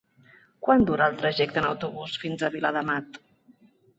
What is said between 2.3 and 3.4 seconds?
a Viladamat?